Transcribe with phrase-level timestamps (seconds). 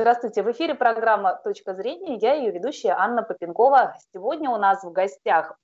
[0.00, 2.18] Здравствуйте, в эфире программа «Точка зрения».
[2.18, 3.96] Я ее ведущая Анна Попенкова.
[4.14, 5.58] Сегодня у нас в гостях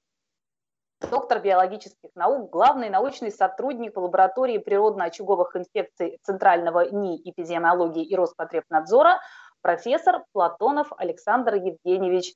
[1.08, 9.20] доктор биологических наук, главный научный сотрудник лаборатории природно-очаговых инфекций Центрального НИИ эпидемиологии и Роспотребнадзора,
[9.62, 12.34] профессор Платонов Александр Евгеньевич.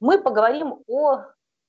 [0.00, 1.26] Мы поговорим о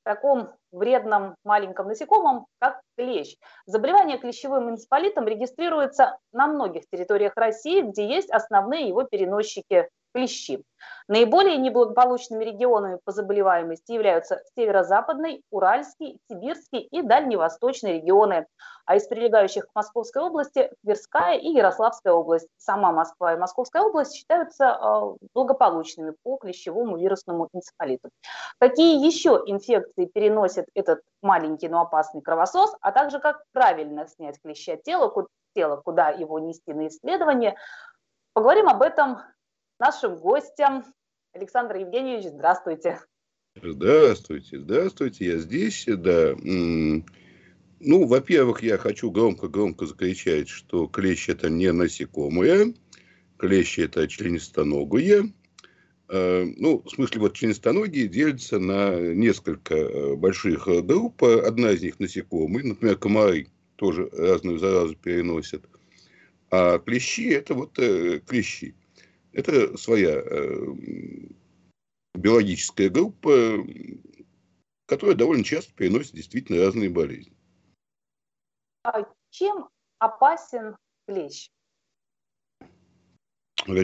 [0.07, 3.35] таком вредном маленьком насекомом, как клещ.
[3.65, 10.63] Заболевание клещевым энцефалитом регистрируется на многих территориях России, где есть основные его переносчики клещи.
[11.07, 18.47] Наиболее неблагополучными регионами по заболеваемости являются северо-западный, уральский, сибирский и дальневосточный регионы.
[18.85, 22.47] А из прилегающих к Московской области Тверская и Ярославская область.
[22.57, 28.09] Сама Москва и Московская область считаются а, благополучными по клещевому вирусному энцефалиту.
[28.59, 34.77] Какие еще инфекции переносит этот маленький, но опасный кровосос, а также как правильно снять клеща
[34.77, 35.09] тела,
[35.83, 37.55] куда его нести на исследование,
[38.37, 39.17] Поговорим об этом
[39.79, 40.85] нашим гостям.
[41.33, 42.99] Александр Евгеньевич, здравствуйте.
[43.61, 46.35] Здравствуйте, здравствуйте, я здесь, да.
[47.79, 52.73] Ну, во-первых, я хочу громко-громко закричать, что клещ это не насекомые,
[53.37, 55.33] клещи это членистоногие.
[56.07, 61.23] А, ну, в смысле, вот членистоногие делятся на несколько э, больших групп.
[61.23, 65.65] Одна из них насекомые, например, комары тоже разную заразу переносят.
[66.49, 68.75] А клещи это вот э, клещи.
[69.37, 70.65] Это своя э,
[72.15, 73.63] биологическая группа,
[74.87, 77.37] которая довольно часто переносит действительно разные болезни.
[78.83, 79.69] А чем
[79.99, 80.75] опасен
[81.07, 81.51] клещ?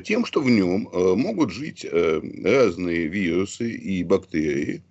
[0.04, 4.84] Тем, что в нем э, могут жить э, разные вирусы и бактерии.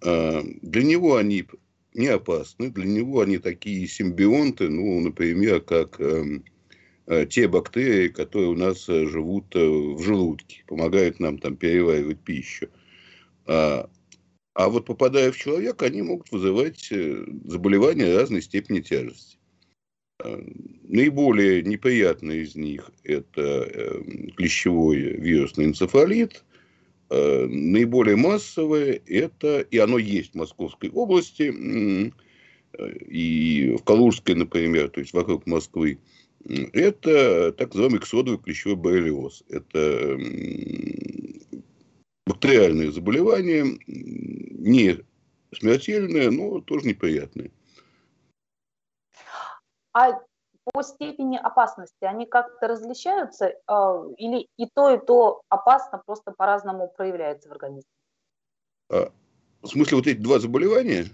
[0.00, 1.46] Для него они
[1.92, 6.57] не опасны, для него они такие симбионты, ну, например, как эм, Э,
[7.30, 12.68] те бактерии, которые у нас э, живут э, в желудке, помогают нам там переваривать пищу.
[13.46, 13.88] А,
[14.54, 16.92] а вот попадая в человека, они могут вызывать
[17.44, 19.38] заболевания разной степени тяжести.
[20.82, 24.02] Наиболее неприятный из них– это
[24.36, 26.44] клещевой вирусный энцефалит.
[27.08, 32.12] Наиболее массовое– это, и оно есть в Московской области,
[33.06, 35.98] и в Калужской, например, то есть вокруг Москвы,
[36.44, 39.42] это так называемый ксодовый клещевой боррелиоз.
[39.48, 40.18] Это
[42.26, 45.04] бактериальное заболевание, не
[45.56, 47.50] смертельное, но тоже неприятное.
[49.92, 50.20] А
[50.72, 56.88] по степени опасности они как-то различаются а, или и то, и то опасно, просто по-разному
[56.88, 57.90] проявляется в организме?
[58.90, 59.10] А,
[59.62, 61.06] в смысле, вот эти два заболевания?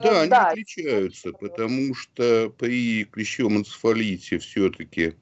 [0.00, 0.50] Да, они да.
[0.50, 5.14] отличаются, потому что при клещевом энцефалите все-таки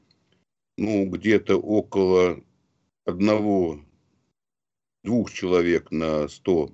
[0.78, 2.42] ну, где-то около
[3.04, 3.84] одного-двух
[5.32, 6.70] человек на сто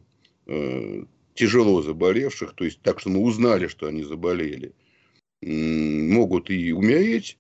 [0.47, 1.05] э,
[1.35, 4.73] тяжело заболевших, то есть так, что мы узнали, что они заболели,
[5.43, 7.39] могут и умереть,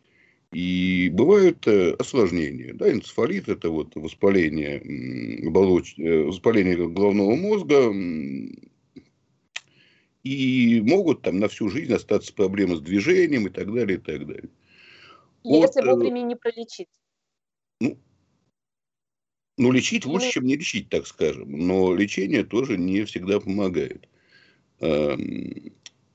[0.52, 2.72] и бывают э, осложнения.
[2.74, 4.80] Да, энцефалит– это вот воспаление,
[5.46, 5.98] оболоч...
[5.98, 7.92] Э, воспаление головного мозга,
[10.22, 14.26] и могут там на всю жизнь остаться проблемы с движением и так далее, и так
[14.26, 14.50] далее.
[15.44, 16.88] Если вот, вовремя не пролечить.
[17.80, 17.98] Ну,
[19.56, 21.50] ну, лечить лучше, ну, чем не лечить, так скажем.
[21.50, 24.08] Но лечение тоже не всегда помогает.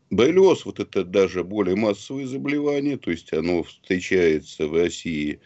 [0.09, 5.39] Боррелиоз, вот это даже более массовое заболевание, то есть оно встречается в России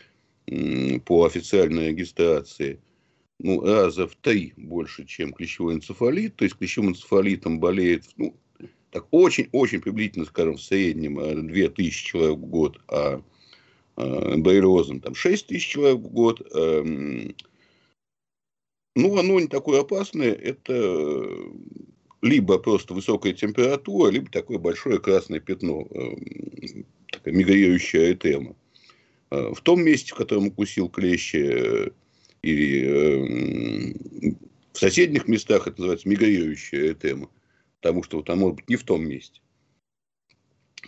[1.05, 2.79] по официальной регистрации
[3.39, 6.35] ну, раза в три больше, чем клещевой энцефалит.
[6.35, 8.35] То есть клещевым энцефалитом болеет ну,
[8.91, 13.21] так очень-очень приблизительно, скажем, в среднем 2000 э, человек в год, а
[13.97, 16.41] э, боррелиозом там 6 тысяч человек в год.
[16.55, 17.35] Эм,
[18.95, 21.29] ну, оно не такое опасное, это
[22.21, 28.55] либо просто высокая температура, либо такое большое красное пятно, эм, такая мигрирующая этема.
[29.31, 31.35] Э, в том месте, в котором укусил клещ,
[32.41, 34.37] или эм,
[34.71, 37.29] в соседних местах это называется мигрирующая этема
[37.81, 39.41] потому что вот оно может быть не в том месте.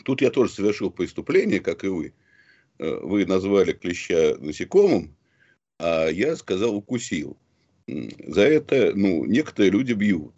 [0.03, 2.13] Тут я тоже совершил преступление, как и вы.
[2.79, 5.15] Э, вы назвали клеща насекомым,
[5.77, 7.37] а я сказал укусил.
[7.87, 10.33] За это ну, некоторые люди бьют.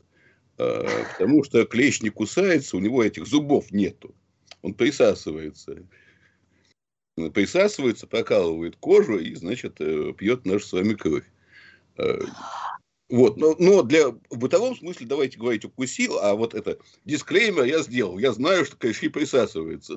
[0.58, 4.16] Э, потому что клещ не кусается, у него этих зубов нету.
[4.62, 5.84] Он присасывается.
[7.34, 11.26] Присасывается, прокалывает кожу и, значит, э, пьет нашу с вами кровь.
[13.12, 17.80] Вот, но, но для в бытовом смысле давайте говорить укусил, а вот это дисклеймер я
[17.80, 18.18] сделал.
[18.18, 19.96] Я знаю, что клещи присасываются.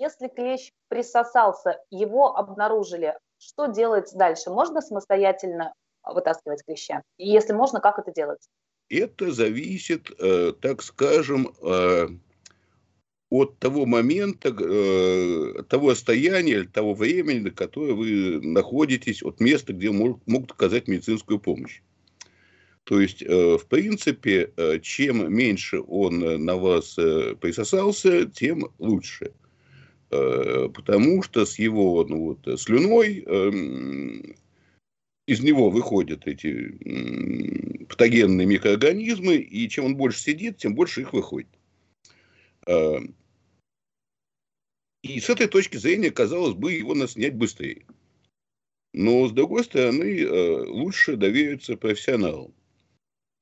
[0.00, 4.50] Если клещ присосался, его обнаружили что делать дальше?
[4.50, 5.74] Можно самостоятельно
[6.04, 7.02] вытаскивать клеща?
[7.16, 8.48] И если можно, как это делать?
[8.88, 12.08] Это зависит, э, так скажем, э,
[13.30, 19.90] от того момента, э, того состояния, того времени, на которое вы находитесь, от места, где
[19.90, 21.80] могут оказать медицинскую помощь.
[22.84, 29.32] То есть, в принципе, чем меньше он на вас присосался, тем лучше.
[30.08, 34.34] Потому что с его ну, вот, слюной эм,
[35.26, 41.50] из него выходят эти патогенные микроорганизмы, и чем он больше сидит, тем больше их выходит.
[45.02, 47.86] А, и с этой точки зрения, казалось бы, его надо снять быстрее.
[48.92, 52.54] Но, с другой стороны, а, лучше довериться профессионалам.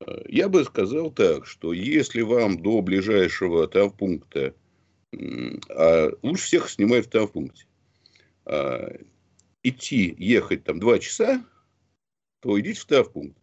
[0.01, 4.55] А, я бы сказал так, что если вам до ближайшего травмпункта,
[5.69, 7.65] а лучше всех снимают в травмпункте,
[9.63, 11.45] идти, ехать там два часа,
[12.41, 13.37] то идите в травмпункт.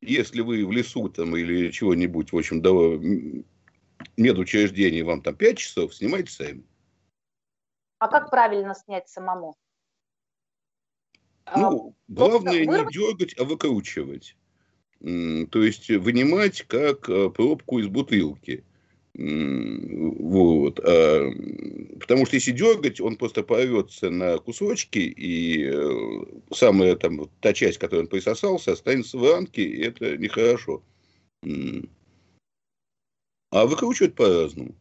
[0.00, 3.00] Если вы в лесу там или чего-нибудь, в общем, до
[4.16, 6.62] медучреждения вам там 5 часов, снимайте сами.
[7.98, 9.56] А как правильно снять самому?
[11.56, 14.36] Ну, а, главное не дергать, а выкручивать.
[15.00, 18.64] То есть вынимать как э, пробку из бутылки.
[19.14, 20.80] Вот.
[20.80, 21.30] А,
[22.00, 27.78] потому что если дергать, он просто порвется на кусочки, и э, самая там, та часть,
[27.78, 30.82] которую он присосался, останется в ранке, и это нехорошо.
[33.50, 34.74] А выкручивать по-разному.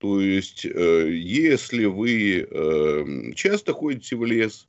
[0.00, 4.66] То есть, э, если вы э, часто ходите в лес,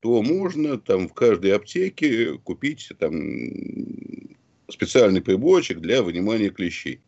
[0.00, 3.14] то можно там в каждой аптеке купить там
[4.68, 7.00] специальный приборчик для вынимания клещей.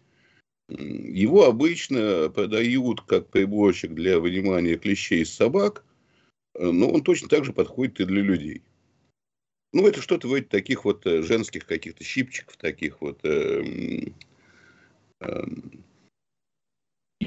[0.68, 5.84] Его обычно подают как приборчик для вынимания клещей из собак,
[6.56, 8.62] но он точно так же подходит и для людей.
[9.72, 13.18] Ну, это что-то вроде таких вот э, женских каких-то щипчиков, таких вот.
[13.24, 13.64] Э,
[15.20, 15.42] э,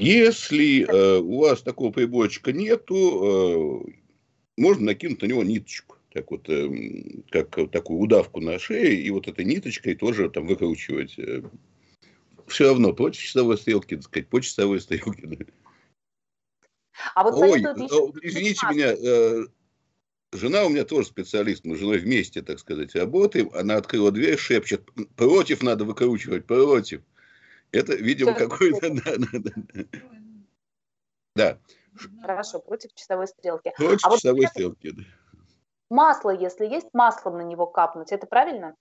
[0.01, 3.91] если э, у вас такого приборчика нету, э,
[4.57, 6.69] можно накинуть на него ниточку, так вот, э,
[7.29, 11.43] как такую удавку на шее, и вот этой ниточкой тоже там выкручивать э,
[12.47, 15.27] все равно против часовой стрелки, так сказать, по часовой стрелке.
[15.27, 15.45] Да.
[17.15, 18.11] А вот Ой, еще...
[18.21, 19.45] извините меня, э,
[20.33, 23.49] жена у меня тоже специалист, мы с женой вместе, так сказать, работаем.
[23.53, 24.83] Она открыла дверь, шепчет,
[25.15, 27.01] против надо выкручивать, против.
[27.71, 28.93] Это, видимо, какой-то...
[31.35, 31.57] Да,
[32.21, 33.71] Хорошо, против часовой стрелки.
[33.77, 35.03] Против а часовой вот стрелки, да.
[35.89, 38.75] Масло, если есть, маслом на него капнуть, это правильно?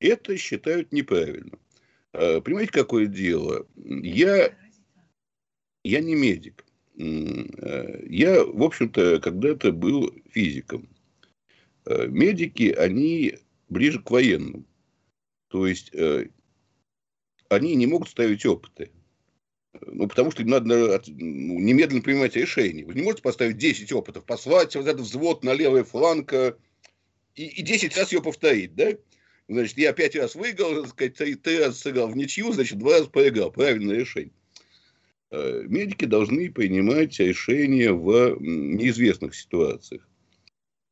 [0.00, 1.58] Это считают неправильно.
[2.12, 3.66] Э, понимаете, какое дело?
[3.76, 4.52] Я,
[5.84, 6.64] я не медик.
[6.98, 10.88] Э, я, в общем-то, когда-то был физиком.
[11.84, 13.38] Э, медики, они
[13.68, 14.66] ближе к военным.
[15.48, 15.92] То есть,
[17.48, 18.90] они не могут ставить опыты.
[19.80, 20.66] Ну, потому что им надо
[21.06, 22.84] ну, немедленно принимать решение.
[22.84, 26.54] Вы не можете поставить 10 опытов, послать вот этот взвод на левый фланг и,
[27.34, 28.92] и 10 раз ее повторить, да?
[29.48, 32.92] Значит, я пять раз выиграл, так сказать, три, три раза сыграл в ничью, значит, два
[32.92, 33.52] раза проиграл.
[33.52, 34.32] Правильное решение.
[35.30, 40.08] Э, медики должны принимать решения в неизвестных ситуациях.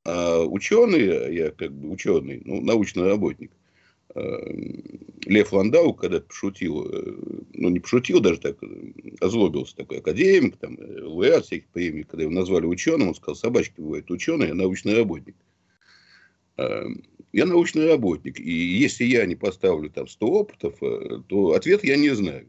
[0.05, 3.64] А ученые, я как бы ученый, ну, научный работник, э,
[4.15, 7.17] Лев Ландау, когда пошутил, э,
[7.55, 8.59] ну, не пошутил даже так,
[9.21, 14.11] озлобился такой академик, там, лауреат всяких премий, когда его назвали ученым, он сказал, собачки бывают
[14.11, 15.35] ученые, а научный работник.
[17.35, 21.97] Я научный работник, и если я не поставлю там 100 опытов, э, то ответ я
[21.97, 22.47] не знаю.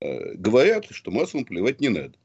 [0.00, 2.18] Э, говорят, что массовым плевать не надо.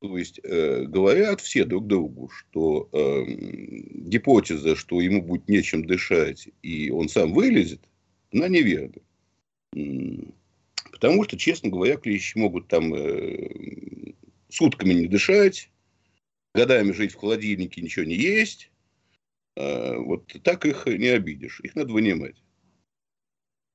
[0.00, 6.48] То есть э, говорят все друг другу, что э, гипотеза, что ему будет нечем дышать,
[6.62, 7.80] и он сам вылезет,
[8.32, 9.02] она неверна.
[10.92, 14.14] Потому что, честно говоря, клещи могут там э,
[14.48, 15.70] сутками не дышать,
[16.54, 18.70] годами жить в холодильнике, ничего не есть,
[19.58, 21.60] а, вот так их не обидишь.
[21.60, 22.36] Их надо вынимать.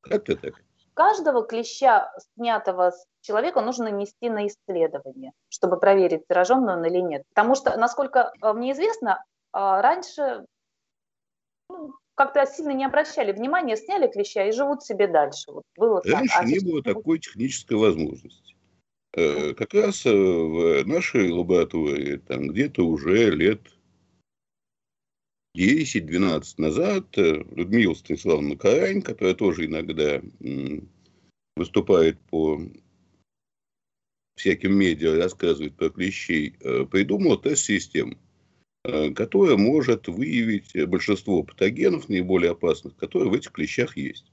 [0.02, 0.64] Как-то так.
[0.94, 7.24] Каждого клеща, снятого с человека, нужно нести на исследование, чтобы проверить, зараженный он или нет.
[7.30, 10.46] Потому что, насколько э, мне известно, а, раньше
[11.70, 15.52] ну, как-то сильно не обращали внимания, сняли клеща и живут себе дальше.
[15.52, 16.44] Вот было раньше так.
[16.44, 18.56] А не было такой технической возможности.
[19.16, 23.62] Э, как раз э, в нашей лаборатории там где-то уже лет
[25.56, 30.22] 10-12 назад э, Людмила Станиславовна Карань, которая тоже иногда
[31.56, 32.60] выступает по
[34.44, 38.18] всяким медиа, рассказывает про клещей, э, придумала тест-систему.
[38.86, 44.26] э, которая может выявить большинство патогенов, наиболее опасных, которые в этих клещах есть.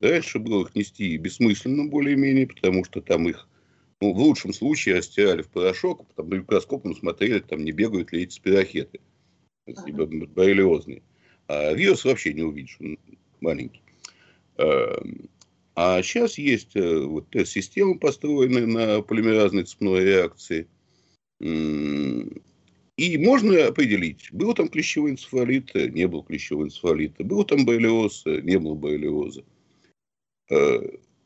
[0.00, 3.46] Раньше было их нести бессмысленно более-менее, потому что там их
[4.00, 8.24] ну, в лучшем случае растирали в порошок, там на микроскопом смотрели, там не бегают ли
[8.24, 8.98] эти спирохеты,
[9.86, 11.02] либо боррелиозные.
[11.46, 12.98] А вирус вообще не увидишь, он
[13.40, 13.82] маленький.
[15.74, 20.66] А сейчас есть э, вот тест-система, построенная на полимеразной цепной реакции.
[21.40, 28.58] И можно определить, был там клещевой энцефалит, не был клещевого энцефалита, был там боррелиоз, не
[28.58, 29.42] был боррелиоза.
[30.50, 30.80] Э,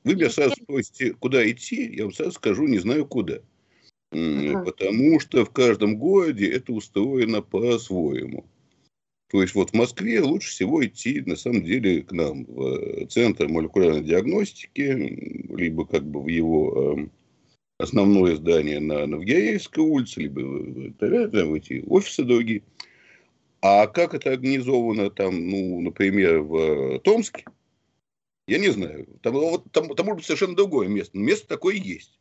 [0.05, 3.41] вы меня сразу спросите, куда идти, я вам сразу скажу, не знаю куда.
[4.13, 4.65] Ага.
[4.65, 8.45] Потому что в каждом городе это устроено по-своему.
[9.35, 13.07] То есть вот в Москве лучше всего идти на самом деле к нам в э,
[13.07, 14.81] центр молекулярной диагностики,
[15.53, 17.09] либо как бы в его э,
[17.79, 22.63] основное здание на Новгиреевской улице, либо в, в, в эти офисы другие.
[23.61, 27.45] А как это организовано там, ну, например, в Томске,
[28.47, 29.09] я не знаю.
[29.21, 31.19] Там, вот, там, там может быть совершенно другое место.
[31.19, 32.21] Но место такое есть.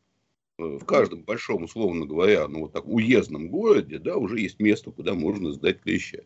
[0.57, 4.89] Э, в каждом большом, условно говоря, ну вот так уездном городе, да, уже есть место,
[4.89, 6.23] куда можно сдать клеща.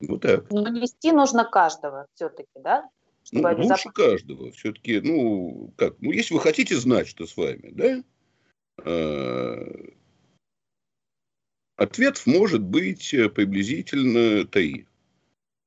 [0.00, 0.50] Вот так.
[0.50, 2.88] Но нести нужно каждого все-таки, да?
[3.32, 4.50] ну, лучше каждого.
[4.52, 8.04] Все-таки, ну, как, ну, если вы хотите знать, что с вами, да,
[8.84, 9.90] э,
[11.76, 14.86] ответ может быть приблизительно три.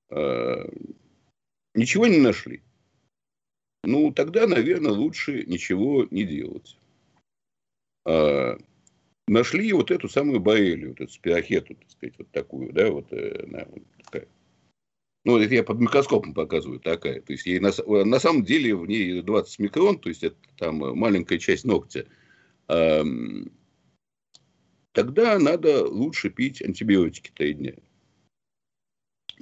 [0.09, 0.65] Э,
[1.73, 2.61] ничего не нашли.
[3.83, 6.77] Ну, тогда, наверное, лучше ничего не делать.
[9.27, 13.45] Нашли вот эту самую Баэлью, вот эту спирохету, так сказать, вот такую, да, вот, э,
[13.47, 14.27] она, вот такая.
[15.23, 17.21] Ну, это я под микроскопом показываю, такая.
[17.21, 17.71] То есть, ей на,
[18.05, 22.05] на самом деле в ней 20 микрон, то есть, это там маленькая часть ногтя.
[22.67, 23.51] Эм,
[24.93, 27.73] тогда надо лучше пить антибиотики три дня.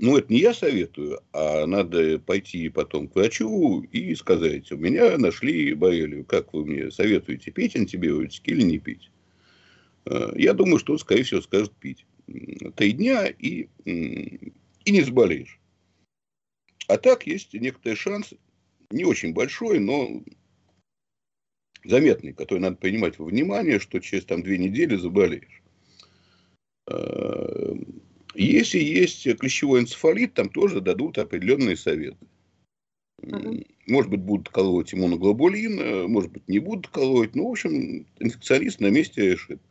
[0.01, 5.17] Ну, это не я советую, а надо пойти потом к врачу и сказать, у меня
[5.17, 9.11] нашли боррелию, как вы мне советуете, пить антибиотики или не пить?
[10.05, 12.05] Э, я думаю, что он, скорее всего, скажет пить.
[12.75, 14.53] Три дня и, и
[14.91, 15.59] не заболеешь.
[16.87, 18.33] А так есть некоторый шанс,
[18.91, 20.23] не очень большой, но
[21.83, 25.63] заметный, который надо принимать во внимание, что через там, две недели заболеешь.
[26.87, 27.75] Э,
[28.35, 32.25] если есть клещевой энцефалит, там тоже дадут определенные советы.
[33.87, 37.35] Может быть, будут колоть иммуноглобулин, э, может быть, не будут колоть.
[37.35, 39.61] Ну, в общем, инфекционист на месте решит.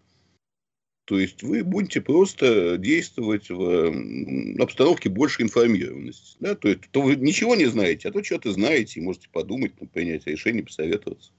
[1.09, 6.37] То есть вы будете просто действовать в обстановке большей информированности.
[6.39, 6.55] Да?
[6.55, 9.89] То есть то вы ничего не знаете, а то что-то знаете, и можете подумать, там,
[9.89, 11.33] принять решение, посоветоваться.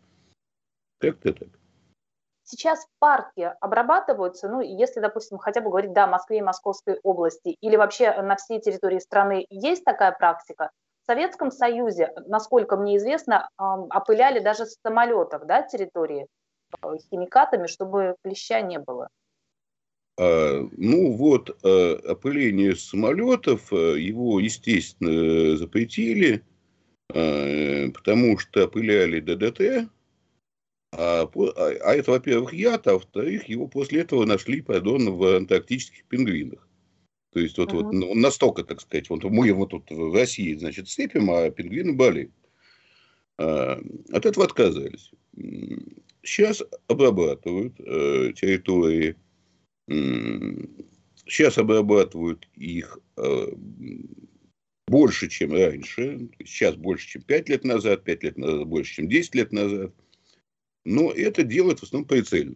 [0.98, 1.50] Как-то так.
[2.46, 7.76] Сейчас парки обрабатываются, ну, если, допустим, хотя бы говорить, да, Москве и Московской области, или
[7.76, 10.72] вообще на всей территории страны есть такая практика?
[11.04, 16.26] В Советском Союзе, насколько мне известно, опыляли даже с самолетов, да, территории
[16.82, 19.10] э, химикатами, чтобы клеща не было.
[20.22, 26.44] А, ну вот, а, опыление самолетов, а, его, естественно, запретили,
[27.08, 29.90] потому что опыляли ДДТ,
[30.92, 36.68] а, а это, во-первых, яд, а во-вторых, его после этого нашли, пардон, в антарктических пингвинах.
[37.32, 37.84] То есть вот, uh-huh.
[37.84, 41.94] вот ну, настолько, так сказать, вот мы вот тут в России, значит, степим, а пингвины
[41.94, 42.34] болеют.
[43.38, 43.80] А,
[44.12, 45.12] от этого отказались.
[46.24, 49.16] Сейчас обрабатывают э, территории
[49.89, 53.48] Сейчас обрабатывают их э,
[54.88, 56.29] больше, чем раньше.
[56.46, 59.93] Сейчас больше, чем 5 лет назад, 5 лет назад больше, чем 10 лет назад.
[60.86, 62.55] Но это делают в основном прицельно.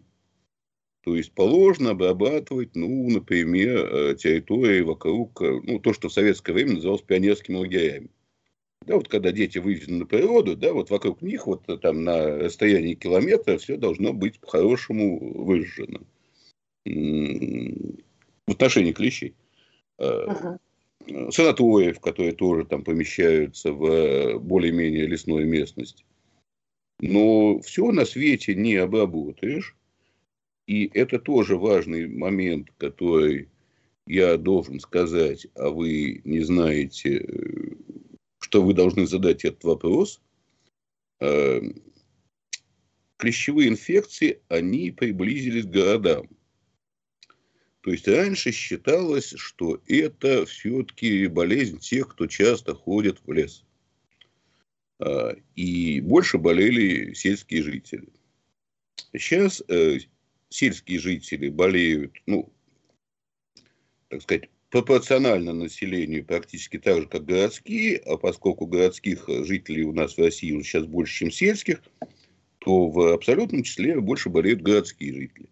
[1.03, 6.53] То есть положено обрабатывать, ну, например, э, территории вокруг, э, ну, то, что в советское
[6.53, 8.09] время называлось пионерскими лагерями.
[8.85, 12.95] Да, вот когда дети вывезены на природу, да, вот вокруг них, вот там на расстоянии
[12.95, 16.01] километра все должно быть по-хорошему выжжено
[16.85, 19.35] в отношении клещей.
[19.99, 20.57] Uh-huh.
[21.31, 26.05] Санаториев, которые тоже там помещаются в э, более-менее лесной местности.
[26.99, 29.75] Но все на свете не обработаешь.
[30.67, 33.49] И это тоже важный момент, который
[34.07, 37.75] я должен сказать, а вы не знаете, э,
[38.39, 40.21] что вы должны задать этот вопрос.
[43.17, 46.27] Клещевые инфекции, они приблизились к городам.
[47.83, 53.65] То есть раньше считалось, что это все-таки болезнь тех, кто часто ходит в лес.
[54.99, 58.07] А, и больше болели сельские жители.
[59.11, 59.99] Сейчас э,
[60.47, 62.53] сельские жители болеют, ну,
[64.07, 70.15] так сказать, пропорционально населению практически так же, как городские, а поскольку городских жителей у нас
[70.15, 71.83] в России сейчас больше, чем сельских,
[72.59, 75.49] то в абсолютном числе больше болеют городские жители.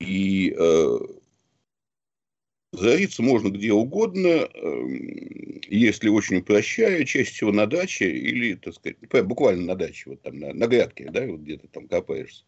[0.00, 0.98] И э,
[2.72, 4.48] заразиться можно где угодно, э,
[5.68, 10.38] если очень упрощая, чаще всего на даче или, так сказать, буквально на даче, вот там
[10.38, 12.44] на, на грядке, да, вот где-то там копаешься.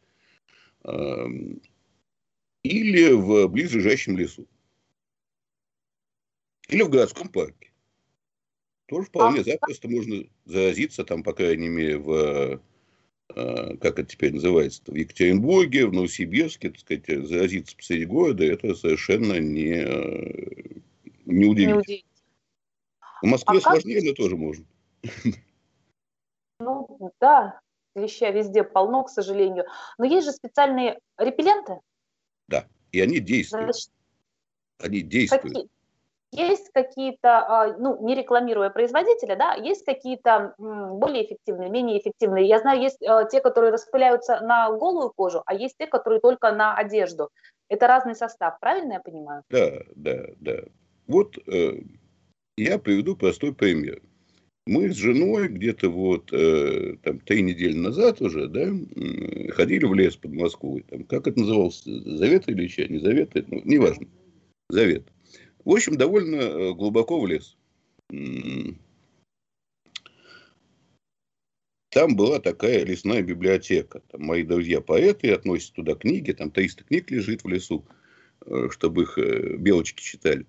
[0.84, 1.26] Э,
[2.62, 4.46] или в близлежащем лесу.
[6.68, 7.72] Или в городском парке.
[8.86, 12.62] Тоже вполне а, запросто можно заразиться, там, по крайней мере, в,
[13.34, 19.38] как это теперь называется, в Екатеринбурге, в Новосибирске, так сказать, заразиться посреди города, это совершенно
[19.38, 20.80] не, э,
[21.24, 21.82] не удивительно.
[23.22, 24.08] В Москве а сложнее, как...
[24.08, 24.64] но тоже можно.
[26.60, 27.60] Ну, да,
[27.94, 29.64] клеща везде полно, к сожалению.
[29.98, 31.80] Но есть же специальные репелленты.
[32.48, 33.74] Да, и они действуют.
[33.74, 33.90] Значит,
[34.78, 35.42] они действуют.
[35.42, 35.68] Какие?
[36.32, 42.46] Есть какие-то, а, ну, не рекламируя производителя, да, есть какие-то более эффективные, менее эффективные.
[42.46, 46.50] Я знаю, есть а, те, которые распыляются на голую кожу, а есть те, которые только
[46.52, 47.28] на одежду.
[47.68, 49.42] Это разный состав, правильно я понимаю?
[49.50, 50.56] Да, да, да.
[51.06, 51.80] Вот э,
[52.56, 54.00] я приведу простой пример.
[54.66, 58.68] Мы с женой где-то вот э, там три недели назад уже, да,
[59.54, 60.84] ходили в лес под Москвой.
[60.88, 61.82] Там, как это называлось?
[61.84, 62.90] Завет или что?
[62.90, 63.32] Не завет?
[63.34, 64.06] Ну, неважно.
[64.70, 65.04] Завет.
[65.64, 67.56] В общем, довольно э, глубоко в лес.
[71.90, 74.00] Там была такая лесная библиотека.
[74.10, 76.32] Там мои друзья поэты относят туда книги.
[76.32, 77.84] Там 300 книг лежит в лесу,
[78.44, 80.46] э, чтобы их э, белочки читали.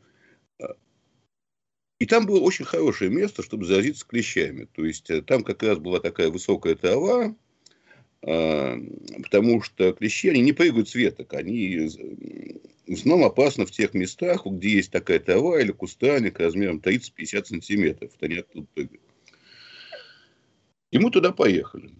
[1.99, 4.67] И там было очень хорошее место, чтобы заразиться клещами.
[4.73, 7.33] То есть там как раз была такая высокая трава,
[8.19, 11.89] потому что клещи, они не прыгают с веток, они
[12.91, 18.11] основном опасно в тех местах, где есть такая трава или кустарник размером 30-50 сантиметров.
[18.19, 19.01] Они оттуда прыгают.
[20.91, 21.91] И мы туда поехали.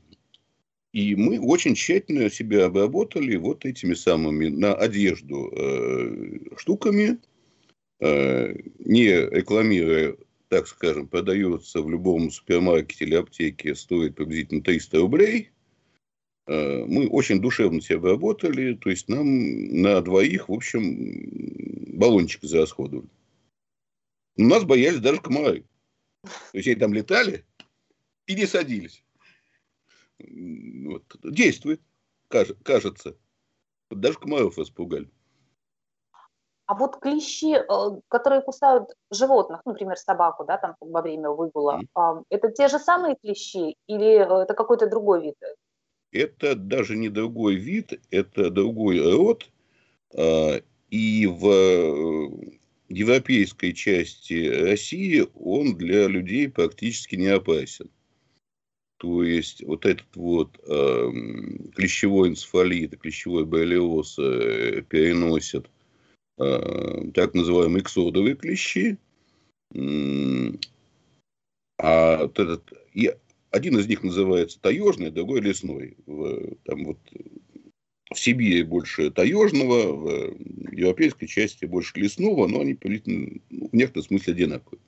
[0.91, 7.17] И мы очень тщательно себя обработали вот этими самыми на одежду э, штуками,
[7.99, 10.15] э, не рекламируя,
[10.49, 15.49] так скажем, продается в любом супермаркете или аптеке, стоит приблизительно 300 рублей.
[16.45, 23.07] Э, мы очень душевно себя обработали, то есть нам на двоих, в общем, баллончик зарасходовали.
[24.37, 25.65] У нас боялись даже комары.
[26.23, 27.45] То есть они там летали
[28.25, 29.03] и не садились.
[30.19, 31.03] Вот.
[31.23, 31.81] Действует,
[32.27, 33.15] кажется.
[33.89, 35.09] Даже комаров испугали.
[36.65, 42.23] А вот клещи, э, которые кусают животных, например, собаку, да, там во время выгула, mm.
[42.29, 45.35] это те же самые клещи или э, это какой-то другой вид
[46.13, 49.49] это даже не другой вид, это другой род.
[50.15, 52.29] А, и в э,
[52.89, 57.89] европейской части России он для людей практически не опасен.
[58.97, 61.11] То есть вот этот вот э,
[61.75, 65.69] клещевой энцефалит, клещевой боррелиоз э, переносят
[66.37, 68.97] э, так называемые эксодовые клещи.
[71.79, 73.11] А вот этот, и
[73.53, 75.95] один из них называется таежный, другой лесной.
[76.07, 76.97] В, там вот
[78.11, 80.35] в Сибири больше таежного, в
[80.71, 82.77] европейской части больше лесного, но они
[83.51, 84.81] ну, в некотором смысле одинаковые.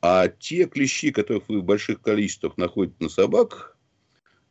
[0.00, 3.76] А те клещи, которых вы в больших количествах находите на собаках,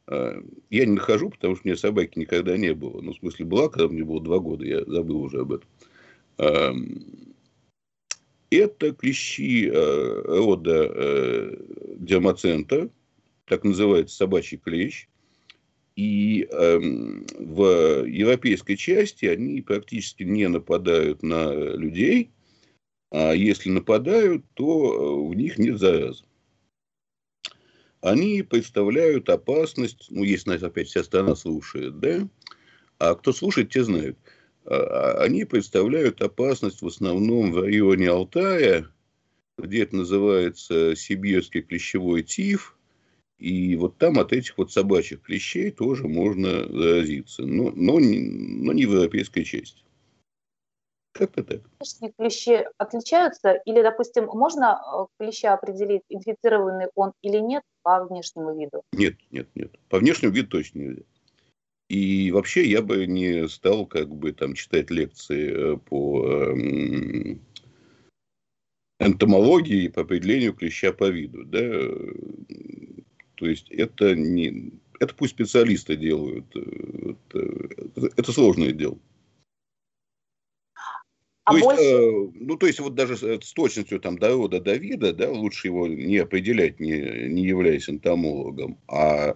[0.07, 2.99] э, я не нахожу, потому что у меня собаки никогда не было.
[2.99, 5.69] Ну, в смысле, была, когда мне было два года, я забыл уже об этом.
[8.51, 11.55] Эм, это клещи э, рода э,
[11.97, 12.89] дермацента,
[13.45, 15.07] так называется собачий клещ.
[15.95, 22.31] И э, в европейской части они практически не нападают на людей,
[23.11, 26.23] а если нападают, то в них нет заразы.
[28.01, 32.29] Они представляют опасность, ну, если нас опять вся страна слушает, да,
[32.97, 34.17] а кто слушает, те знают–
[34.69, 38.87] они представляют опасность в основном в районе Алтая,
[39.57, 42.77] где это называется сибирский клещевой тиф,
[43.37, 48.73] и вот там от этих вот собачьих клещей тоже можно заразиться, но, но, не, но
[48.73, 49.83] не в европейской части.
[51.13, 51.61] Как-то так.
[52.17, 53.53] Клещи отличаются?
[53.65, 58.83] Или, допустим, можно э, клеща определить, инфицированный он или нет по внешнему виду?
[58.93, 59.71] Нет, нет, нет.
[59.89, 61.03] По внешнему виду точно нельзя.
[61.89, 67.41] И вообще я бы не стал как бы там читать лекции э, по эм,
[68.99, 71.43] энтомологии по определению клеща по виду.
[71.45, 71.59] Да?
[73.35, 74.71] То есть это не...
[74.99, 76.45] Это пусть специалисты делают.
[76.55, 78.99] Это, это сложное дело.
[81.45, 81.83] А то есть, больше...
[81.83, 85.87] э, ну, то есть, вот даже с точностью там до рода Давида, да, лучше его
[85.87, 89.35] не определять, не, не являясь энтомологом, а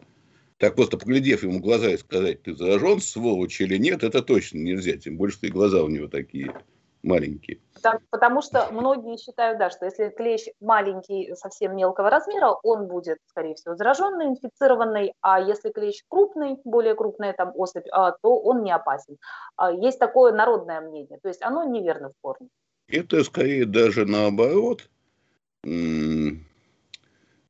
[0.63, 4.60] так просто поглядев ему в глаза и сказать, ты заражен, сволочь или нет, это точно
[4.60, 6.56] нельзя, тем больше, что и глаза у него такие
[7.04, 7.60] маленькие.
[7.73, 13.17] Потому, потому что многие считают, да, что если клещ маленький, совсем мелкого размера, он будет,
[13.26, 18.63] скорее всего, зараженный, инфицированный, а если клещ крупный, более крупная там особь, а, то он
[18.63, 19.17] не опасен.
[19.58, 22.47] А, есть такое народное мнение, то есть оно неверно в корне.
[22.88, 24.88] Это скорее даже наоборот.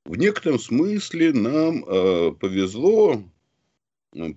[0.06, 3.24] В некотором смысле нам э, повезло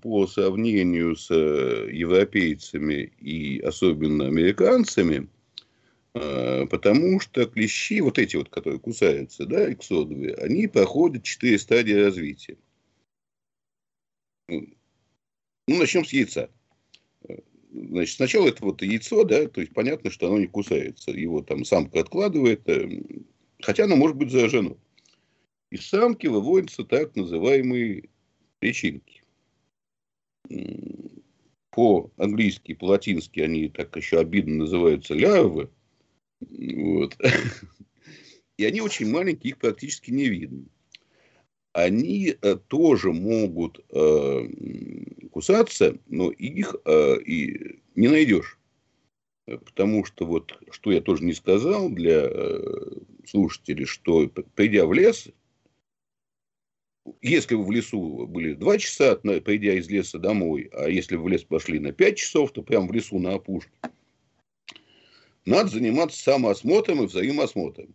[0.00, 5.28] по сравнению с э, европейцами и особенно американцами,
[6.14, 11.94] э, потому что клещи, вот эти вот, которые кусаются, да, эксодовые, они проходят четыре стадии
[11.94, 12.56] развития.
[14.48, 14.68] Ну,
[15.66, 16.48] начнем с яйца.
[17.72, 21.10] Значит, сначала это вот яйцо, да, то есть понятно, что оно не кусается.
[21.10, 23.02] Его там самка откладывает, э,
[23.60, 24.76] хотя оно может быть заражено.
[25.76, 28.08] Из самки выводятся так называемые
[28.62, 29.22] личинки
[31.70, 35.68] по-английски, по-латински они так еще обидно называются лярвы.
[36.40, 37.18] Вот.
[38.56, 40.64] И они очень маленькие, их практически не видно.
[41.74, 44.48] Они э, тоже могут э,
[45.30, 48.58] кусаться, но их э, и не найдешь.
[49.44, 52.30] Потому что вот, что я тоже не сказал для
[53.26, 55.28] слушателей, что придя в лес,
[57.22, 61.28] если вы в лесу были два часа, придя из леса домой, а если вы в
[61.28, 63.70] лес пошли на пять часов, то прям в лесу на опушке,
[65.44, 67.94] надо заниматься самоосмотром и взаимоосмотром.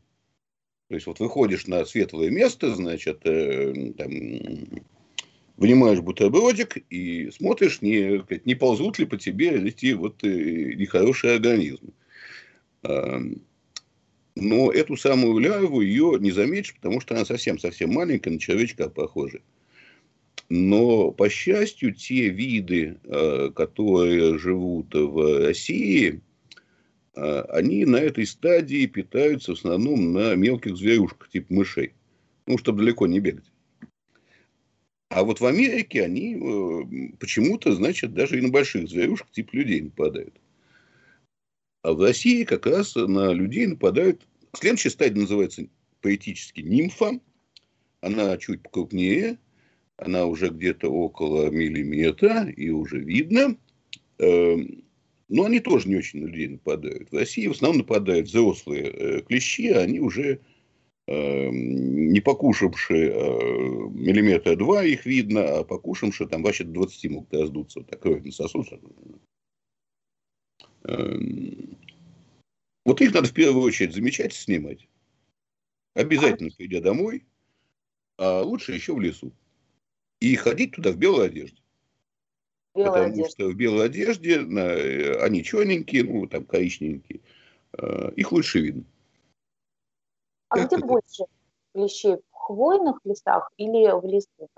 [0.88, 4.12] То есть, вот выходишь на светлое место, значит, э, там,
[5.56, 11.94] вынимаешь бутербродик и смотришь, не, не ползут ли по тебе эти вот э, нехорошие организмы
[14.36, 19.42] но эту самую лярву ее не заметишь, потому что она совсем-совсем маленькая, на человечка похожа.
[20.50, 26.22] Но, по счастью, те виды, э, которые живут в России,
[27.16, 31.94] э, они на этой стадии питаются в основном на мелких зверюшках, типа мышей.
[32.48, 33.46] Ну, чтобы далеко не бегать.
[35.10, 39.82] А вот в Америке они э, почему-то, значит, даже и на больших зверюшек, типа людей
[39.82, 40.34] нападают.
[41.84, 44.28] А в России как раз на людей нападают...
[44.54, 45.66] Следующая стадия называется
[46.02, 47.20] поэтически нимфа.
[48.02, 49.40] Она чуть покрупнее,
[49.98, 53.56] она уже где-то около миллиметра, и уже видно.
[54.18, 54.84] Эм,
[55.30, 57.12] но они тоже не очень на людей нападают.
[57.12, 60.42] В России в основном нападают взрослые э, клещи, а они уже
[61.08, 63.20] эм, не покушавшие э,
[63.92, 67.80] миллиметра два их видно, а покушавшие там вообще до 20 могут раздуться.
[67.80, 68.24] Вот так кровь.
[70.84, 71.78] Эм,
[72.86, 74.88] вот их надо в первую очередь замечать снимать.
[75.94, 77.26] Обязательно придя домой,
[78.18, 79.32] а лучше еще в лесу.
[80.20, 81.62] И ходить туда в белой одежде.
[82.74, 83.32] Белая Потому одежда.
[83.32, 84.72] что в белой одежде на,
[85.24, 87.22] они черненькие, ну, там коричневенькие.
[87.74, 88.86] Э, их лучше видно.
[90.50, 90.86] А как где это?
[90.86, 91.24] больше
[91.74, 92.18] клещей?
[92.32, 94.50] В хвойных лесах или в лесу?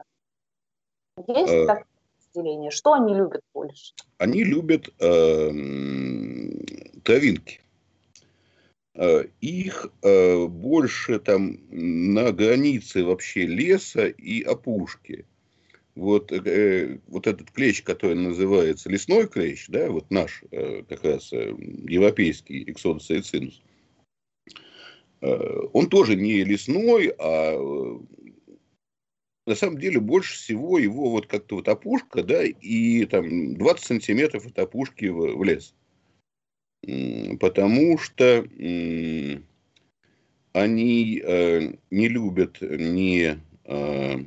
[1.27, 2.71] Есть а, так разделение?
[2.71, 3.93] Что они любят больше?
[4.17, 5.49] Они любят э,
[7.03, 7.63] травинки.
[8.95, 15.25] Э, их э, больше там на границе вообще леса и опушки.
[15.95, 20.43] Вот, э, вот этот клещ, который называется лесной клещ, да, вот наш
[20.89, 23.61] как раз европейский эксодус эйцинус,
[25.21, 27.55] он тоже не лесной, а
[29.45, 34.45] на самом деле больше всего его вот как-то вот опушка, да, и там 20 сантиметров
[34.47, 35.73] от опушки в, в лес.
[37.39, 38.45] Потому что
[40.53, 44.25] они э, не любят ни э,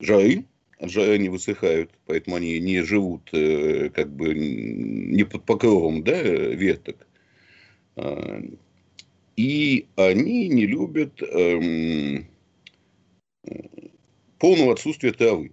[0.00, 0.44] жары,
[0.78, 6.20] от жары не высыхают, поэтому они не живут э, как бы не под покровом да,
[6.20, 7.06] веток.
[7.96, 8.42] Э,
[9.36, 12.24] и они не любят э,
[14.38, 15.52] полного отсутствия травы.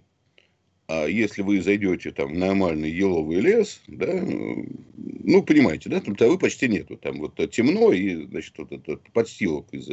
[0.88, 6.38] А если вы зайдете там в нормальный еловый лес, да, ну, понимаете, да, там травы
[6.38, 6.96] почти нету.
[6.96, 9.88] Там вот темно и, значит, вот этот подстилок из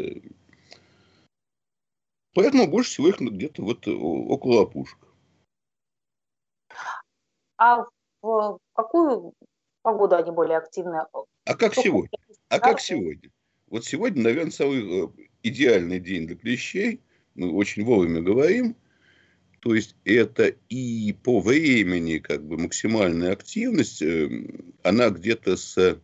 [2.33, 4.99] Поэтому больше всего их где-то вот около опушек.
[7.57, 7.85] А
[8.21, 9.33] в какую
[9.81, 11.01] погоду они более активны?
[11.45, 12.17] А как Сколько сегодня?
[12.49, 13.29] А как сегодня?
[13.67, 15.07] Вот сегодня, наверное, самый э,
[15.43, 17.01] идеальный день для клещей.
[17.35, 18.75] Мы очень вовремя говорим–
[19.59, 25.99] то есть это и по времени как бы максимальная активность, эм, она где-то с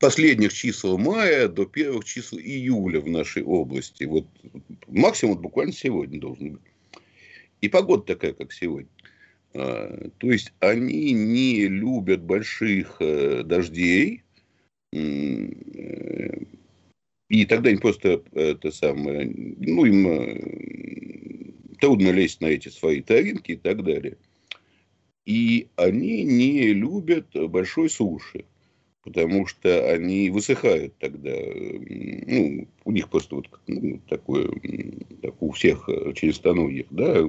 [0.00, 4.04] последних чисел мая до первых чисел июля в нашей области.
[4.04, 4.26] Вот
[4.88, 6.62] максимум буквально сегодня должен быть.
[7.60, 8.90] И погода такая, как сегодня.
[9.54, 14.22] А, то есть они не любят больших э, дождей,
[14.92, 14.98] э,
[17.28, 23.52] и тогда они просто это самое, ну, им э, трудно лезть на эти свои травинки
[23.52, 24.16] и так далее.
[25.26, 28.44] И они не любят большой суши
[29.08, 31.30] потому что они высыхают тогда.
[31.30, 34.50] Ну, у них просто вот ну, такое,
[35.22, 37.24] так у всех э, членистоногих, да,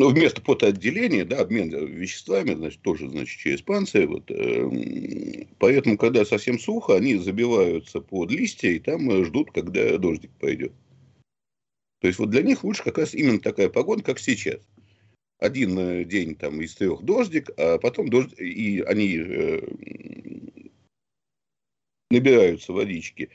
[0.00, 4.06] ну, вместо потоотделения, да, обмен веществами, значит, тоже, значит, через панцирь.
[4.06, 10.30] Вот, э, поэтому, когда совсем сухо, они забиваются под листья и там ждут, когда дождик
[10.40, 10.72] пойдет.
[12.00, 14.62] То есть, вот для них лучше как раз именно такая погода, как сейчас
[15.38, 19.60] один э, день там из трех дождик, а потом дождь, и они э,
[22.10, 23.28] набираются водички.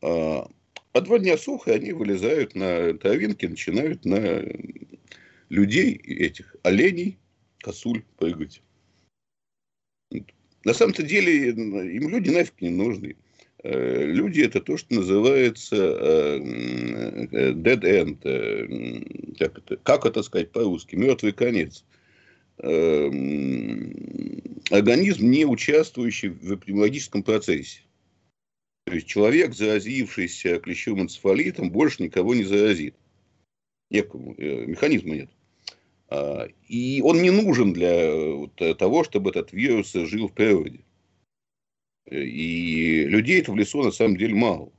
[0.00, 0.48] А,
[0.94, 4.42] а два дня сухо, они вылезают на травинки, начинают на
[5.48, 7.18] людей, этих оленей,
[7.60, 8.62] косуль прыгать.
[10.64, 13.16] На самом-то деле им люди нафиг не нужны.
[13.62, 16.38] Э, люди это то, что называется э,
[17.32, 19.36] э, dead end.
[19.38, 20.94] Как это, как это сказать по-русски?
[20.94, 21.84] Мертвый конец.
[24.70, 27.80] Организм, не участвующий в эпидемиологическом процессе.
[28.86, 32.94] То есть человек, заразившийся клещевым энцефалитом, больше никого не заразит.
[33.90, 34.34] Некому.
[34.36, 35.30] Механизма нет.
[36.08, 40.80] А, и он не нужен для того, чтобы этот вирус жил в природе.
[42.10, 44.72] И людей это в лесу на самом деле мало.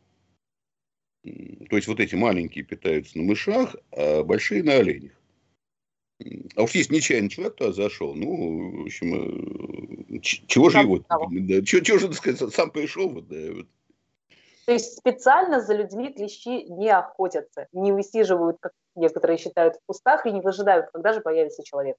[1.24, 5.12] То есть вот эти маленькие питаются на мышах, а большие на оленях.
[6.56, 11.62] А уж есть нечаянный человек туда зашел, ну, в общем, э, чего же его, да,
[11.62, 13.68] чего, чего же, так сказать, сам пришел, вот, да, вот.
[14.66, 20.26] То есть специально за людьми клещи не охотятся, не высиживают, как некоторые считают, в кустах
[20.26, 21.96] и не выжидают, когда же появится человек.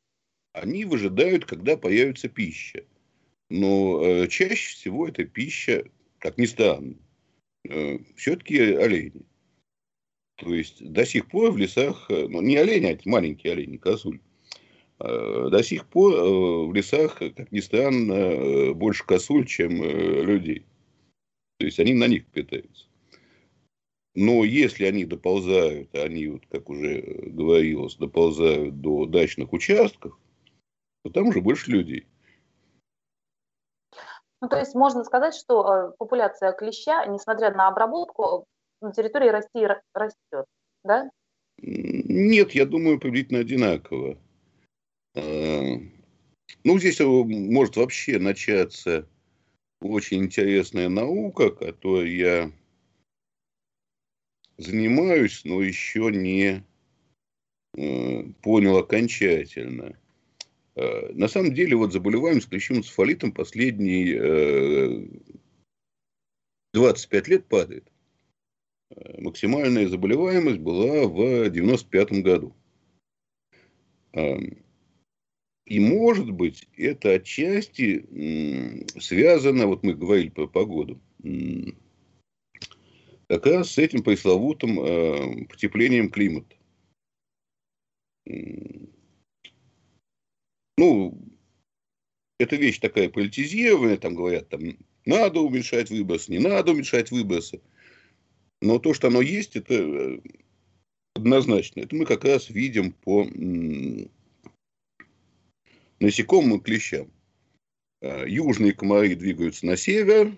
[0.52, 2.84] Они выжидают, когда появится пища.
[3.50, 5.84] Но э, чаще всего это пища,
[6.18, 6.96] как ни странно,
[7.68, 9.22] э, все-таки олени.
[10.37, 14.20] То есть до сих пор в лесах, э, ну не олени, а маленькие олени, косуль,
[15.00, 20.22] э, до сих пор э, в лесах, как ни странно, э, больше косуль, чем э,
[20.22, 20.66] людей.
[21.58, 22.87] То есть они на них питаются.
[24.20, 30.18] Но если они доползают, они, вот, как уже говорилось, доползают до дачных участков,
[31.04, 32.04] то там уже больше людей.
[34.42, 38.44] Ну, то есть можно сказать, что э, популяция клеща, несмотря на обработку,
[38.81, 40.46] на территории России растет,
[40.83, 41.09] да?
[41.59, 44.18] Нет, я думаю, приблизительно одинаково.
[45.14, 45.76] Э,
[46.64, 49.07] ну, здесь может вообще начаться
[49.81, 52.50] очень интересная наука, которой я
[54.59, 56.64] занимаюсь, но еще не
[57.77, 59.97] э, понял окончательно.
[60.75, 65.09] Э, на самом деле, вот заболеваемость клещевым энцефалитом последние
[66.75, 67.90] 25 э, лет падает.
[69.18, 72.57] Максимальная заболеваемость была в 95 году.
[74.12, 74.64] Эм,
[75.66, 80.99] и, может быть, это отчасти связано, вот мы говорили про погоду,
[83.28, 86.56] как раз с этим пресловутым потеплением климата.
[90.78, 91.18] Ну,
[92.38, 97.60] эта вещь такая политизированная, там говорят, там надо уменьшать выбросы, не надо уменьшать выбросы.
[98.60, 100.20] Но то, что оно есть, это э,
[101.14, 101.80] однозначно.
[101.80, 103.24] Это мы как раз видим по
[106.00, 107.10] насекомым и клещам.
[108.00, 110.36] Э, южные комары двигаются на север.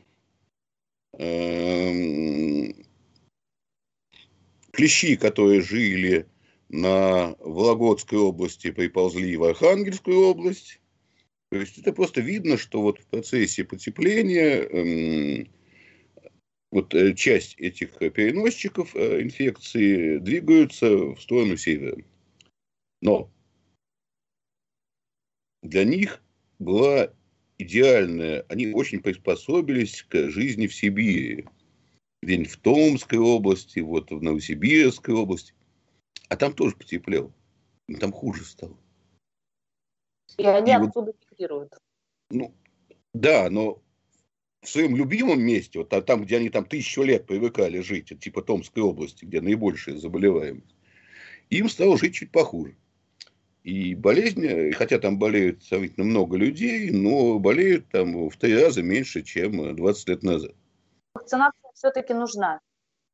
[1.23, 2.75] Эм,
[4.73, 6.27] клещи, которые жили
[6.71, 10.81] на Вологодской области приползли в Архангельскую область.
[11.51, 15.49] То есть это просто видно, что вот в процессе потепления эм,
[16.71, 22.03] вот э, часть этих переносчиков э, инфекции двигаются в сторону севера.
[23.03, 23.31] Но
[25.63, 26.23] для них
[26.59, 27.13] была
[27.63, 31.47] идеальная, они очень приспособились к жизни в Сибири.
[32.23, 35.55] День в Томской области, вот в Новосибирской области.
[36.29, 37.33] А там тоже потеплело.
[37.99, 38.77] Там хуже стало.
[40.37, 41.77] И они и оттуда мигрируют.
[42.31, 42.55] Ну,
[43.15, 43.83] да, но
[44.63, 48.83] в своем любимом месте, вот там, где они там тысячу лет привыкали жить, типа Томской
[48.83, 50.77] области, где наибольшая заболеваемость,
[51.49, 52.77] им стало жить чуть похуже.
[53.63, 59.23] И болезнь, хотя там болеют сравнительно много людей, но болеют там в три раза меньше,
[59.23, 60.55] чем 20 лет назад.
[61.15, 62.61] Вакцинация все-таки нужна.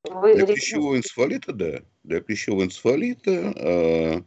[0.04, 1.80] Вы Для клещевого энцефалита, да.
[2.04, 4.24] Для клещевого энцефалита а,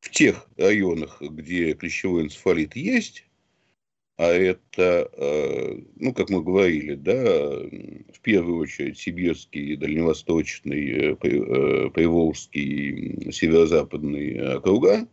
[0.00, 3.26] в тех районах, где клещевой энцефалит есть,
[4.16, 11.90] а это, а, ну, как мы говорили, да, в первую очередь сибирский, дальневосточный, э, э,
[11.90, 15.08] приволжский, северо-западный округа,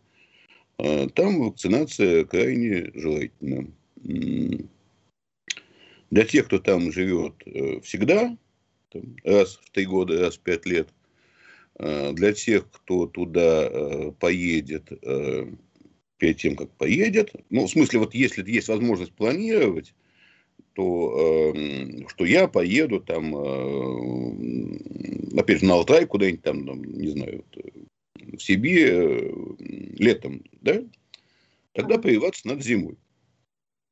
[1.14, 3.66] там вакцинация крайне желательна.
[6.10, 8.36] Для тех, кто там живет э, всегда,
[9.22, 10.88] раз в три года, раз в пять лет,
[11.78, 14.90] э, для тех, кто туда э, поедет
[16.20, 19.94] перед тем, как поедет, ну, в смысле, вот если есть возможность планировать,
[20.74, 27.08] то э, что я поеду там, э, опять же, на Алтай куда-нибудь там, там не
[27.08, 27.44] знаю,
[28.16, 29.32] в Сибирь э,
[29.98, 30.84] летом, да,
[31.72, 32.96] тогда прививаться надо зимой.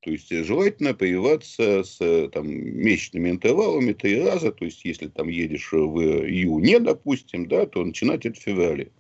[0.01, 4.53] То есть э, желательно прививаться с э, там, месячными интервалами три раза.
[4.53, 8.93] То есть если там едешь в июне, допустим, да, то начинать это в феврале.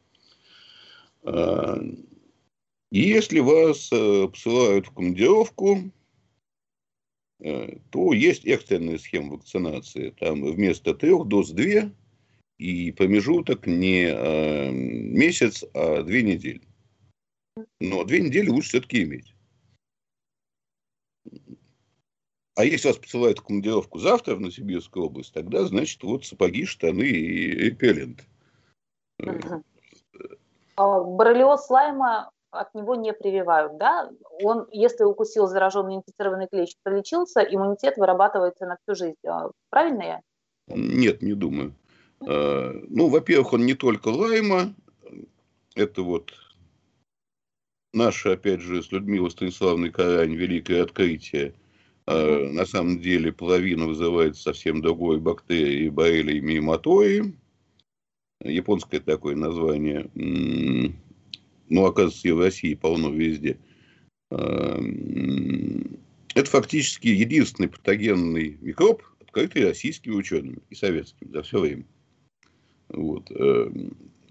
[2.90, 5.90] А, и если вас э, посылают в командировку,
[7.90, 10.10] то есть экстренная схема вакцинации.
[10.18, 11.92] Там вместо трех доз две,
[12.58, 14.10] и промежуток не
[14.72, 16.62] месяц, а две недели.
[17.78, 19.34] Но две недели лучше все-таки иметь.
[22.56, 27.04] А если вас посылают в командировку завтра в Новосибирскую область, тогда, значит, вот сапоги, штаны
[27.04, 28.26] и репеллент.
[29.20, 29.62] Угу.
[30.76, 34.10] Боррелиоз лайма от него не прививают, да?
[34.42, 39.16] Он, если укусил зараженный инфицированный клещ, пролечился, иммунитет вырабатывается на всю жизнь.
[39.26, 40.20] А, правильно я?
[40.68, 41.74] Нет, не думаю.
[42.20, 44.74] А, ну, во-первых, он не только лайма,
[45.74, 46.32] это вот
[47.92, 51.54] наше, опять же, с Людмилой Станиславной Карань великое открытие.
[52.06, 57.36] А, на самом деле половина вызывает совсем другой бактерии Боррелии миематои.
[58.40, 60.08] Японское такое название.
[61.68, 63.58] Ну, оказывается, и в России полно везде.
[64.30, 64.80] А,
[66.34, 71.84] это фактически единственный патогенный микроб, открытый российскими учеными и советскими за все время.
[72.88, 73.30] Вот.
[73.30, 73.70] Э,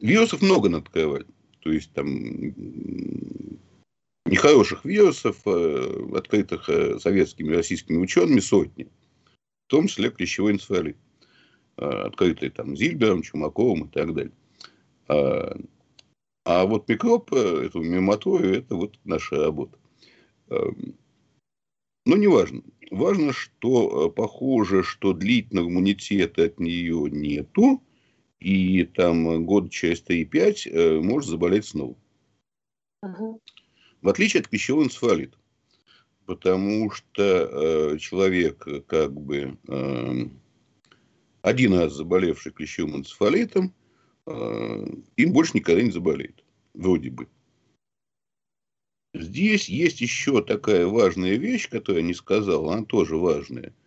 [0.02, 1.26] вирусов много надкрывали.
[1.60, 2.54] То есть там
[4.26, 8.88] нехороших вирусов, э, открытых э, советскими и российскими учеными, сотни.
[9.68, 10.98] В том числе клещевой энцефалит.
[11.78, 14.34] Э, открытый там Зильбером, Чумаковым и так далее.
[16.50, 19.78] А, вот микроб, эту мематою, это вот наша работа.
[20.50, 22.64] Но не важно.
[22.90, 27.84] Важно, что похоже, что длительного иммунитета от нее нету
[28.40, 31.98] и там год через 3-5 э, может заболеть снова.
[33.04, 33.42] Угу.
[34.02, 35.38] В отличие от пищевого энцефалита.
[36.26, 40.30] Потому что э, человек, как бы э,
[41.42, 43.72] один раз заболевший клещевым энцефалитом, э,
[44.28, 46.44] им больше никогда не заболеет.
[46.74, 47.28] Вроде бы.
[49.14, 53.74] Здесь есть еще такая важная вещь, которую я не сказал, она тоже важная–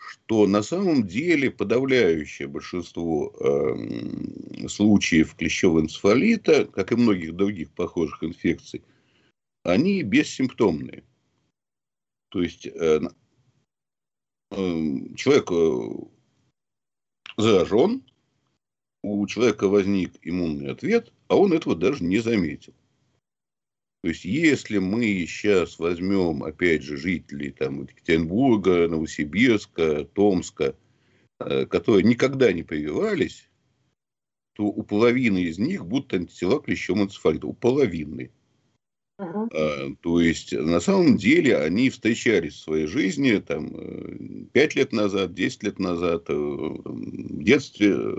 [0.00, 8.24] что на самом деле подавляющее большинство э, случаев клещевого энцефалита, как и многих других похожих
[8.24, 8.82] инфекций,
[9.62, 11.04] они бессимптомные.
[12.30, 13.00] То есть э,
[14.50, 15.88] э, человек э,
[17.36, 18.02] заражен,
[19.02, 22.74] у человека возник иммунный ответ, а он этого даже не заметил.
[24.02, 30.74] То есть, если мы сейчас возьмем, опять же, жителей там, Екатеринбурга, Новосибирска, Томска,
[31.38, 33.50] э, которые никогда не прививались,
[34.54, 37.48] то у половины из них будут антитела к клещевому энцефалиту.
[37.48, 38.30] У половины.
[39.20, 39.96] Uh-huh.
[40.00, 45.62] То есть, на самом деле, они встречались в своей жизни там, 5 лет назад, 10
[45.62, 48.16] лет назад, э, в детстве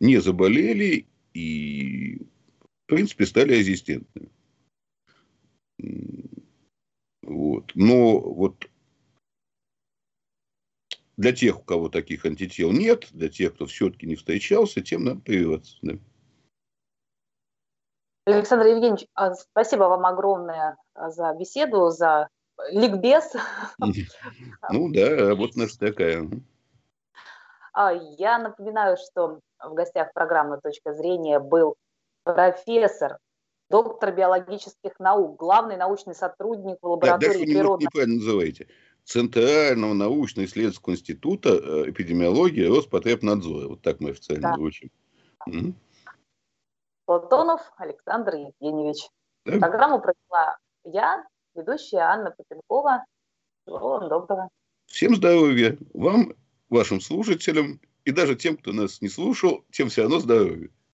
[0.00, 4.30] не заболели и, в принципе, стали резистентными.
[7.22, 7.72] Вот.
[7.74, 8.66] Но вот
[11.16, 15.20] для тех, у кого таких антител нет, для тех, кто все-таки не встречался, тем надо
[15.20, 15.76] прививаться.
[15.82, 15.94] Да.
[18.26, 22.28] Александр Евгеньевич, а спасибо вам огромное а, за беседу, за
[22.70, 23.32] ликбез.
[24.70, 26.28] Ну да, вот наша такая.
[27.76, 31.76] А, я напоминаю, что в гостях программы «Точка зрения» был
[32.24, 33.18] профессор
[33.68, 37.88] доктор биологических наук, главный научный сотрудник в лаборатории да, природных...
[37.90, 38.68] неправильно называете.
[39.04, 43.68] Центрального научно-исследовательского института э, эпидемиологии Роспотребнадзора.
[43.68, 44.54] Вот так мы официально да.
[44.54, 44.90] звучим.
[45.46, 45.74] Угу.
[47.04, 49.06] Платонов Александр Евгеньевич.
[49.44, 49.58] Да.
[49.58, 53.04] Программу провела я, ведущая Анна Попенкова.
[53.66, 54.48] Всего вам доброго.
[54.86, 55.76] Всем здоровья.
[55.92, 56.32] Вам,
[56.68, 60.70] вашим слушателям и даже тем, кто нас не слушал, тем все равно здоровья.